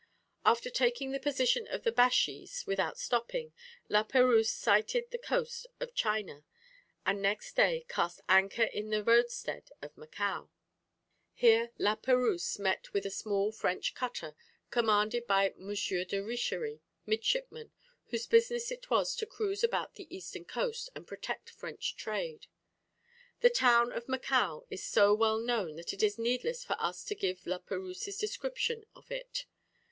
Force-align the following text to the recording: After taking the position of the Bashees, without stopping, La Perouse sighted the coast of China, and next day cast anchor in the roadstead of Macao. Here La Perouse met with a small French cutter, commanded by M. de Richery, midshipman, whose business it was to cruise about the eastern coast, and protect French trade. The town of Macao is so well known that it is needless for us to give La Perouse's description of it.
After 0.43 0.71
taking 0.71 1.11
the 1.11 1.19
position 1.19 1.67
of 1.67 1.83
the 1.83 1.91
Bashees, 1.91 2.65
without 2.65 2.97
stopping, 2.97 3.53
La 3.87 4.01
Perouse 4.01 4.49
sighted 4.49 5.11
the 5.11 5.19
coast 5.19 5.67
of 5.79 5.93
China, 5.93 6.43
and 7.05 7.21
next 7.21 7.55
day 7.55 7.85
cast 7.87 8.19
anchor 8.27 8.63
in 8.63 8.89
the 8.89 9.03
roadstead 9.03 9.69
of 9.79 9.95
Macao. 9.95 10.49
Here 11.33 11.71
La 11.77 11.93
Perouse 11.95 12.57
met 12.57 12.93
with 12.93 13.05
a 13.05 13.11
small 13.11 13.51
French 13.51 13.93
cutter, 13.93 14.35
commanded 14.71 15.27
by 15.27 15.49
M. 15.49 15.67
de 15.71 16.19
Richery, 16.19 16.81
midshipman, 17.05 17.71
whose 18.07 18.25
business 18.25 18.71
it 18.71 18.89
was 18.89 19.15
to 19.17 19.27
cruise 19.27 19.63
about 19.63 19.93
the 19.93 20.07
eastern 20.09 20.45
coast, 20.45 20.89
and 20.95 21.05
protect 21.05 21.47
French 21.51 21.95
trade. 21.95 22.47
The 23.41 23.51
town 23.51 23.91
of 23.91 24.09
Macao 24.09 24.65
is 24.71 24.83
so 24.83 25.13
well 25.13 25.37
known 25.39 25.75
that 25.75 25.93
it 25.93 26.01
is 26.01 26.17
needless 26.17 26.63
for 26.63 26.75
us 26.79 27.03
to 27.05 27.13
give 27.13 27.45
La 27.45 27.59
Perouse's 27.59 28.17
description 28.17 28.83
of 28.95 29.11
it. 29.11 29.45